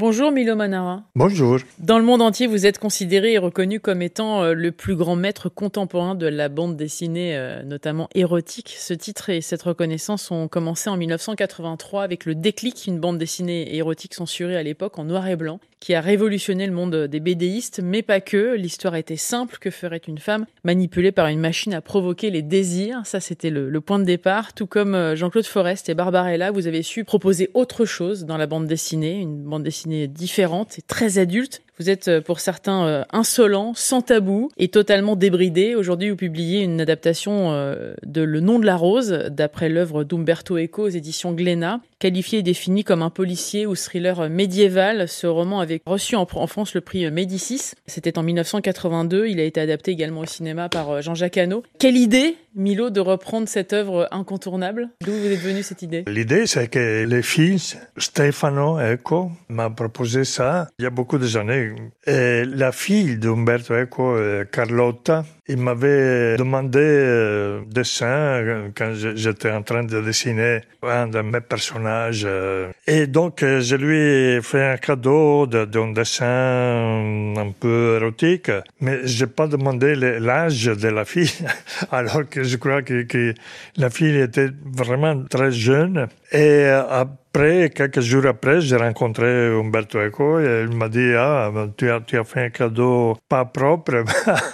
[0.00, 1.02] Bonjour Milo Manara.
[1.14, 1.58] Bonjour.
[1.78, 5.14] Dans le monde entier, vous êtes considéré et reconnu comme étant euh, le plus grand
[5.14, 8.74] maître contemporain de la bande dessinée, euh, notamment érotique.
[8.78, 13.76] Ce titre et cette reconnaissance ont commencé en 1983 avec le déclic, une bande dessinée
[13.76, 17.80] érotique censurée à l'époque en noir et blanc, qui a révolutionné le monde des BDistes,
[17.82, 18.54] mais pas que.
[18.54, 23.00] L'histoire était simple, que ferait une femme manipulée par une machine à provoquer les désirs?
[23.04, 24.52] Ça, c'était le, le, point de départ.
[24.52, 28.46] Tout comme euh, Jean-Claude Forest et Barbarella, vous avez su proposer autre chose dans la
[28.46, 31.62] bande dessinée, une bande dessinée différente et très adulte.
[31.80, 35.74] Vous êtes euh, pour certains euh, insolent, sans tabou et totalement débridé.
[35.74, 40.58] Aujourd'hui, vous publiez une adaptation euh, de Le nom de la rose, d'après l'œuvre d'Umberto
[40.58, 41.80] Eco aux éditions Glénat.
[41.98, 46.74] Qualifié et défini comme un policier ou thriller médiéval, ce roman avait reçu en France
[46.74, 47.72] le prix Médicis.
[47.86, 49.28] C'était en 1982.
[49.28, 51.62] Il a été adapté également au cinéma par Jean-Jacques Hano.
[51.78, 54.88] Quelle idée, Milo, de reprendre cette œuvre incontournable.
[55.04, 56.04] D'où vous êtes venu cette idée?
[56.06, 61.74] L'idée, c'est que les fils, Stefano Eco, m'a proposé ça il y a beaucoup d'années
[62.06, 69.50] et la fille d'Umberto Eco, euh, Carlotta, il m'avait demandé euh, dessin euh, quand j'étais
[69.50, 72.22] en train de dessiner un de mes personnages.
[72.24, 72.70] Euh.
[72.86, 79.26] Et donc, je lui ai fait un cadeau d'un dessin un peu érotique, mais j'ai
[79.26, 81.32] pas demandé l'âge de la fille,
[81.90, 83.34] alors que je crois que
[83.76, 86.08] la fille était vraiment très jeune.
[86.32, 91.90] Et après, quelques jours après, j'ai rencontré Umberto Eco et il m'a dit, ah, tu
[91.90, 94.04] as, tu as fait un cadeau pas propre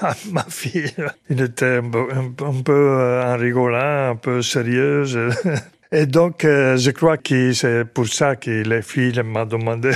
[0.01, 0.95] à ma fille.
[1.29, 5.05] Il était un peu, euh, en rigolant, un peu sérieux.
[5.93, 9.93] Et donc, euh, je crois que c'est pour ça que les filles m'ont demandé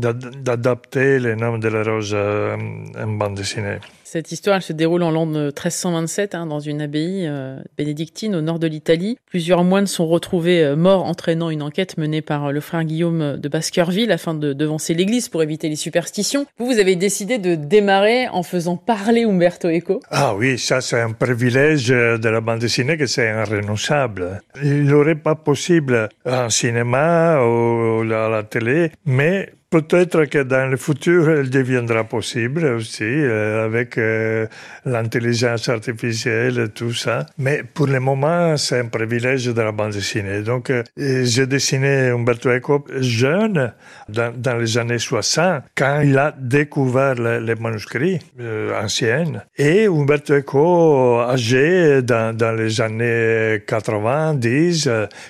[0.00, 2.56] d'adapter les noms de la rose euh,
[2.98, 3.78] en bande dessinée.
[4.04, 8.40] Cette histoire elle se déroule en l'an 1327 hein, dans une abbaye euh, bénédictine au
[8.40, 9.16] nord de l'Italie.
[9.26, 13.48] Plusieurs moines sont retrouvés euh, morts entraînant une enquête menée par le frère Guillaume de
[13.48, 16.44] Baskerville afin de devancer l'église pour éviter les superstitions.
[16.58, 20.00] Vous, vous avez décidé de démarrer en faisant parler Umberto Eco.
[20.10, 24.40] Ah oui, ça c'est un privilège de la bande dessinée que c'est irrénouchable.
[24.60, 30.76] Il n'aurait pas possible en cinéma ou à la télé, mais Peut-être que dans le
[30.76, 34.46] futur, elle deviendra possible aussi avec euh,
[34.84, 37.26] l'intelligence artificielle et tout ça.
[37.38, 40.42] Mais pour le moment, c'est un privilège de la bande dessinée.
[40.42, 43.72] Donc, euh, j'ai dessiné Umberto Eco jeune,
[44.08, 49.44] dans, dans, les années 60, quand il a découvert les, manuscrits euh, anciens.
[49.56, 54.88] Et Umberto Eco, âgé dans, dans les années 90,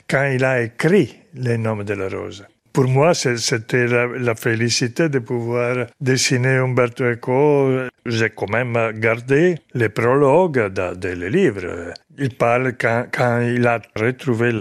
[0.09, 2.47] quand il a écrit les noms de la rose.
[2.73, 7.89] Pour moi, c'était la, félicité de pouvoir dessiner Umberto Eco.
[8.07, 11.93] J'ai quand même gardé les prologues des livres.
[12.19, 14.53] Il parle quand, quand il a retrouvé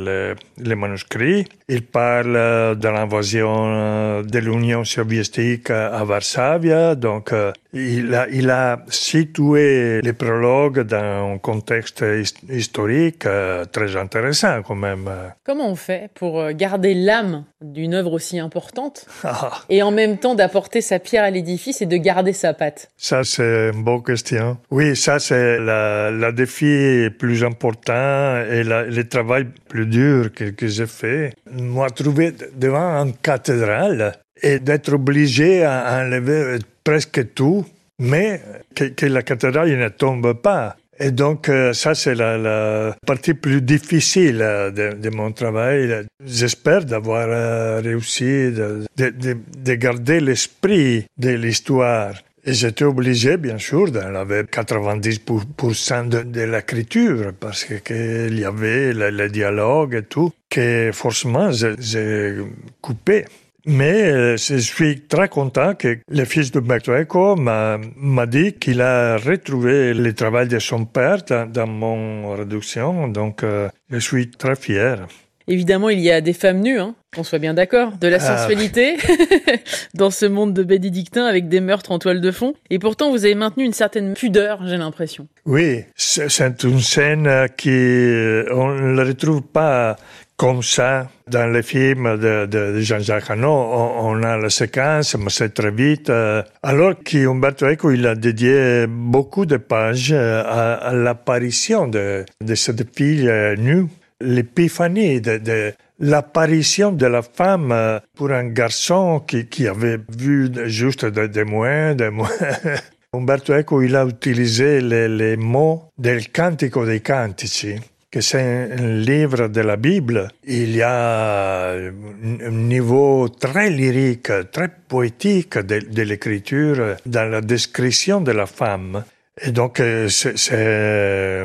[0.57, 1.45] les manuscrits.
[1.67, 2.33] Il parle
[2.77, 6.95] de l'invasion de l'Union soviétique à Varsavie.
[6.97, 12.03] Donc, euh, il a, il a situé les prologues dans un contexte
[12.49, 15.07] historique euh, très intéressant quand même.
[15.43, 19.61] Comment on fait pour euh, garder l'âme d'une œuvre aussi importante ah.
[19.69, 22.89] et en même temps d'apporter sa pierre à l'édifice et de garder sa patte?
[22.97, 24.57] Ça, c'est une bonne question.
[24.71, 31.33] Oui, ça, c'est le défi plus important et le travail plus dur que, j'ai fait.
[31.51, 37.66] Moi, trouver devant une cathédrale et d'être obligé à enlever presque tout,
[38.00, 38.41] mais
[38.75, 40.75] que, la cathédrale ne tombe pas.
[41.01, 46.06] Et donc, euh, ça, c'est la, partie plus difficile de, de mon travail.
[46.25, 52.16] J'espère d'avoir euh, réussi de, de, de, garder l'esprit de l'histoire.
[52.51, 59.95] J'étais obligé, bien sûr, d'enlever 90% de, l'écriture, parce qu'il y avait le, le, dialogue
[59.95, 62.38] et tout, que forcément, j'ai
[62.81, 63.25] coupé.
[63.65, 69.17] Mais euh, je suis très content que le fils de Eco m'a dit qu'il a
[69.17, 75.07] retrouvé le travail de son père dans, mon réduction, donc euh, je suis très fier.
[75.49, 78.37] Évidemment, il y a des femmes nues, hein, qu'on soit bien d'accord, de la ah,
[78.37, 78.97] sensualité
[79.95, 82.53] dans ce monde de bénédictins avec des meurtres en toile de fond.
[82.69, 85.27] Et pourtant, vous avez maintenu une certaine pudeur, j'ai l'impression.
[85.45, 89.97] Oui, c'est une scène qui on ne la retrouve pas
[90.39, 95.53] comme ça, dans les films de, de Jean-Jacques Hano, on, a la séquence, mais c'est
[95.53, 96.09] très vite.
[96.09, 102.56] Euh, alors qu'Umberto Eco, il a dédié beaucoup de pages euh, à, l'apparition de, de,
[102.56, 103.88] cette fille euh, nue,
[104.21, 111.44] l'épiphanie de, de l'apparition de la femme pour un garçon qui, avait vu juste des
[111.44, 112.30] moins, des moins.
[113.13, 117.75] Umberto Eco, il a utilisé les, mots del Cantico dei Cantici
[118.12, 120.30] que c'est un livre de la Bible.
[120.44, 128.19] Il y a un niveau très lyrique, très poétique de, de l'écriture dans la description
[128.22, 129.04] de la femme.
[129.41, 130.51] Et donc, euh, c'est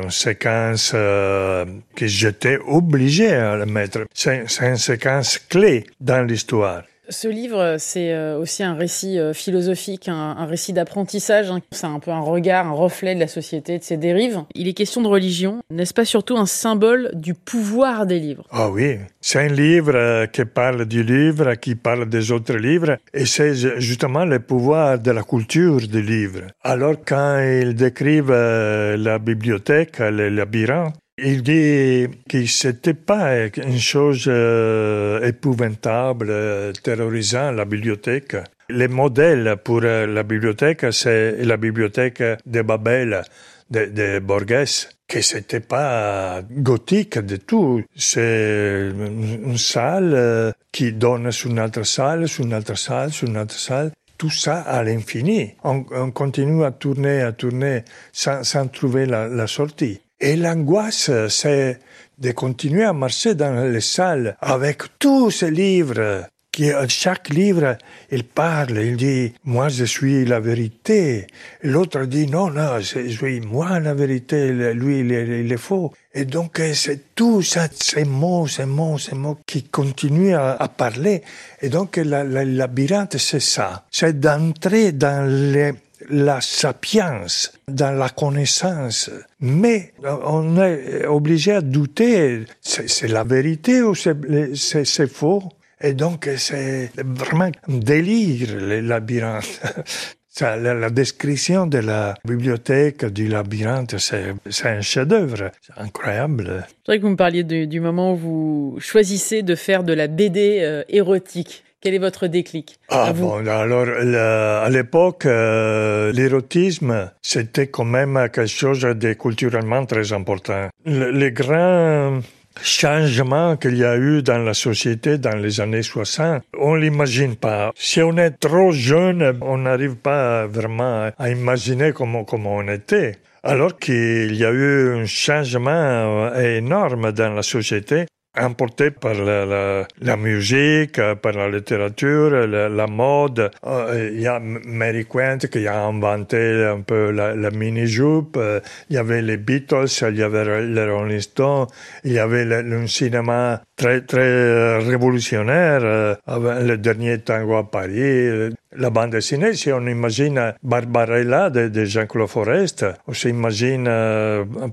[0.03, 1.65] une séquence euh,
[1.95, 4.05] que j'étais obligé à mettre.
[4.13, 6.83] C'est une séquence clé dans l'histoire.
[7.09, 11.51] Ce livre, c'est euh, aussi un récit euh, philosophique, un, récit d'apprentissage.
[11.51, 11.59] Hein.
[11.71, 14.41] C'est un peu un regard, un reflet de la société, de ses dérives.
[14.55, 15.61] Il est question de religion.
[15.69, 18.43] N'est-ce pas surtout un symbole du pouvoir des livres?
[18.49, 22.97] Ah oui, c'est un livre euh, qui parle du livre, qui parle des autres livres,
[23.13, 26.41] et c'est justement le pouvoir de la culture du livre.
[26.63, 34.25] Alors quand ils décrivent la bibliothèque, le labyrinthe, il dit que c'était pas une chose
[34.27, 38.35] euh, épouvantable, euh, terrorisant, la bibliothèque.
[38.67, 43.23] Le modèle pour euh, la bibliothèque, c'est la bibliothèque de Babel,
[43.69, 47.81] de, Borges, que c'était pas gothique du tout.
[47.95, 53.37] C'est une salle qui donne sur une autre salle, sur une autre salle, sur une
[53.37, 55.55] autre salle tout ça à l'infini.
[55.63, 57.83] On, continue à tourner, à tourner
[58.13, 59.99] sans, trouver la, sortie.
[60.25, 61.77] Et l'angoisse, c'est
[62.17, 66.25] de continuer à marcher dans les salles avec tous ces livres.
[66.51, 67.77] Qui, chaque livre,
[68.09, 71.27] il parle, il dit, moi je suis la vérité.
[71.61, 75.11] L'autre dit, non, non, je suis moi la vérité, lui il
[75.51, 75.93] est, faux.
[76.15, 80.67] Et donc c'est tout ça, ces mots, ces mots, ces mots qui continuent à, à
[80.69, 81.21] parler.
[81.61, 83.85] Et donc le labyrinthe, c'est ça.
[83.91, 85.73] C'est d'entrer dans les
[86.09, 89.09] la sapience, dans la connaissance.
[89.39, 95.43] Mais on est obligé à douter, c'est la vérité ou c'est faux?
[95.81, 99.61] Et donc c'est vraiment un délire, le labyrinthe.
[100.41, 104.33] La, la, description de la bibliothèque du labyrinthe, c'est
[104.65, 106.65] un chef-d'œuvre, c'est incroyable.
[106.67, 110.07] Je voudrais que vous me parliez du, moment où vous choisissez de faire de la
[110.07, 111.63] BD euh, érotique.
[111.85, 112.79] Quel est votre déclic?
[112.89, 120.11] Ah bon, alors à l'époque, euh, l'érotisme, c'était quand même quelque chose de culturellement très
[120.11, 120.69] important.
[120.87, 122.21] les grands
[122.59, 127.71] changements qu'il y a eu dans la société dans les années 60, on l'imagine pas.
[127.75, 133.17] Si on est trop jeune, on n'arrive pas vraiment à imaginer comment, comment on était.
[133.43, 140.99] Alors qu'il y a eu un changement énorme dans la société importé par la, musique,
[141.21, 143.51] par la littérature, la, mode.
[143.65, 148.37] Euh, il y a Mary Quant qui a inventé un peu la, mini-jupe.
[148.37, 148.59] Euh,
[148.89, 151.67] il y avait les Beatles, il y avait les Rolling Stones,
[152.03, 158.51] il y avait le, cinéma très, très révolutionnaire, euh, le dernier tango à Paris.
[158.77, 163.89] La bande dessinée, si on imagine Barbarella de, de Jean-Claude Forest, on s'imagine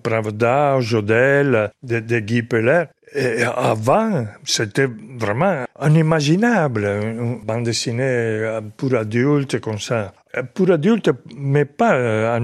[0.03, 2.87] Pravda, Jodel de, de Guy Peller.
[3.15, 4.89] Et avant, c'était
[5.19, 10.15] vraiment inimaginable, une bande dessinée pour adultes comme ça.
[10.55, 12.41] Pour adultes, mais pas euh,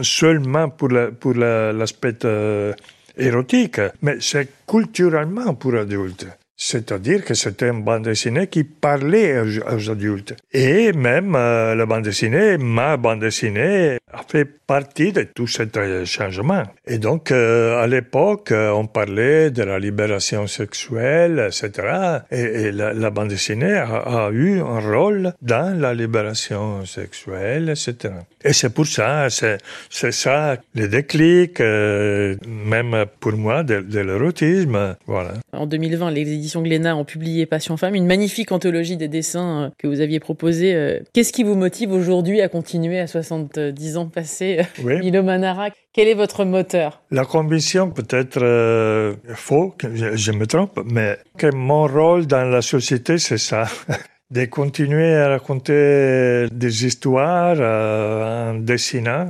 [0.00, 2.72] seulement pour l'aspect la, pour euh,
[3.16, 6.26] érotique, mais c'est culturellement pour adultes.
[6.56, 10.34] C'est-à-dire que c'était une bande dessinée qui parlait aux, adultes.
[10.52, 15.62] Et même euh, la bande dessinée, ma bande dessinée, a fait partie de tout ce
[16.06, 16.62] changement.
[16.86, 22.20] Et donc, euh, à l'époque, euh, on parlait de la libération sexuelle, etc.
[22.30, 28.14] Et, la, bande dessinée a, eu un rôle dans la libération sexuelle, etc.
[28.42, 34.96] Et c'est pour ça, c'est ça le déclic, même pour moi, de, de l'érotisme.
[35.06, 35.34] Voilà.
[35.52, 39.88] En 2020, les éditions Glénat ont publié Passion Femme, une magnifique anthologie des dessins que
[39.88, 41.00] vous aviez proposé.
[41.12, 44.98] Qu'est-ce qui vous motive aujourd'hui à continuer à 70 ans passé, oui.
[45.00, 45.70] Milo Manara?
[45.92, 47.02] Quel est votre moteur?
[47.10, 52.62] La conviction, peut-être euh, faux, je, je, me trompe, mais que mon rôle dans la
[52.62, 53.64] société, c'est ça.
[54.30, 59.28] de continuer à raconter des histoires euh, en dessinant.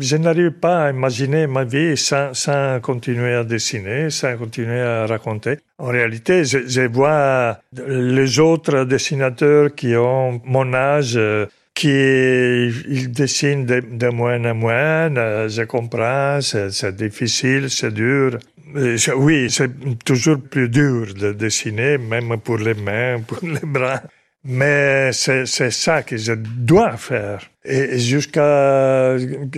[0.00, 5.58] Je n'arrive pas à imaginer ma vie sans, continuer à dessiner, sans continuer à raconter.
[5.78, 7.58] En réalité, je, vois
[7.88, 11.18] les autres dessinateurs qui ont mon âge
[11.74, 18.38] qui il dessine de, de moins en moins, euh, je comprends, c'est difficile, c'est dur.
[19.16, 24.02] Oui, c'est toujours plus dur de dessiner, même pour les mains, pour les bras.
[24.44, 27.48] Mais c'est ça que je dois faire.
[27.64, 29.16] Et jusqu'à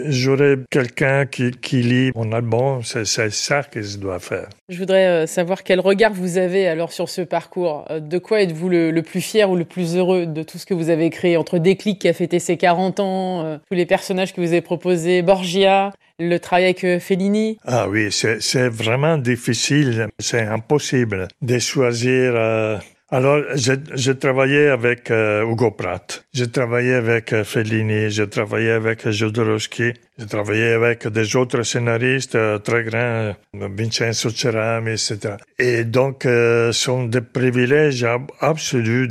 [0.09, 4.49] j'aurai quelqu'un qui, qui lit mon album, c'est ça que je dois faire.
[4.69, 7.87] Je voudrais euh, savoir quel regard vous avez alors sur ce parcours.
[7.91, 10.75] Euh, de quoi êtes-vous le, plus fier ou le plus heureux de tout ce que
[10.75, 14.35] vous avez créé entre Déclic qui a fêté ses 40 ans, euh, tous les personnages
[14.35, 17.59] que vous avez proposés, Borgia, le travail avec Fellini?
[17.65, 22.81] Ah oui, c'est vraiment difficile, c'est impossible de choisir
[23.15, 29.09] alors, j'ai travaillé avec euh, Hugo Pratt, j'ai travaillé avec euh, Fellini, j'ai travaillé avec
[29.09, 35.37] Jodorowsky, j'ai travaillé avec des autres scénaristes euh, très grands, Vincenzo Cerami, etc.
[35.61, 38.05] Et donc, ce sont des privilèges
[38.41, 39.09] absolus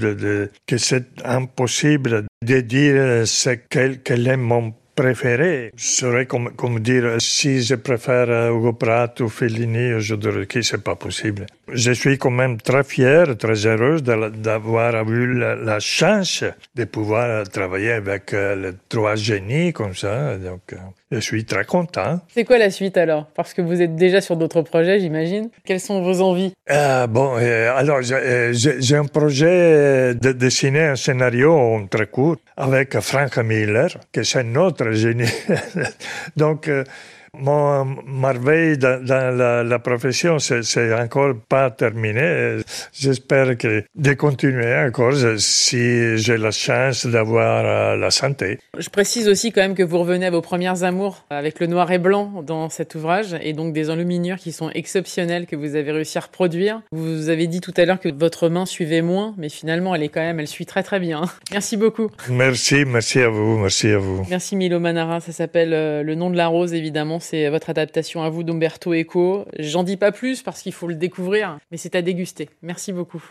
[0.67, 7.15] que c'est impossible de dire ce quel, quel est mon préféré serait comme, comme dire
[7.19, 11.45] si je préfère Hugo Pratt ou Fellini Jodorowsky, c'est pas possible.
[11.71, 16.43] Je suis quand même très fier, très heureuse d'avoir eu la, chance
[16.75, 20.38] de pouvoir travailler avec euh, les trois génies comme ça.
[20.38, 20.77] Donc, euh,
[21.12, 22.19] je suis très content.
[22.33, 23.27] C'est quoi la suite alors?
[23.35, 25.50] Parce que vous êtes déjà sur d'autres projets, j'imagine.
[25.65, 26.53] Quelles sont vos envies?
[26.69, 33.89] Euh, Bon, alors j'ai un projet de dessiner un scénario très court avec Frank Miller,
[34.12, 34.82] qui est notre
[36.35, 36.69] Donc,
[37.39, 42.57] mon merveille dans, la, la, profession, c'est encore pas terminé.
[42.93, 48.59] J'espère que de continuer encore si j'ai la chance d'avoir euh, la santé.
[48.77, 51.91] Je précise aussi quand même que vous revenez à vos premières amours avec le noir
[51.91, 55.91] et blanc dans cet ouvrage et donc des enluminures qui sont exceptionnelles que vous avez
[55.91, 56.81] réussi à reproduire.
[56.91, 60.09] Vous avez dit tout à l'heure que votre main suivait moins, mais finalement elle est
[60.09, 61.23] quand même, elle suit très très bien.
[61.51, 62.11] Merci beaucoup.
[62.29, 64.23] Merci, merci à vous, merci à vous.
[64.29, 68.24] Merci Milo Manara, ça s'appelle euh, Le nom de la rose évidemment c'est votre adaptation
[68.24, 69.46] à vous d'Umberto Eco.
[69.60, 72.50] J'en dis pas plus parce qu'il faut le découvrir, mais c'est à déguster.
[72.62, 73.22] Merci beaucoup.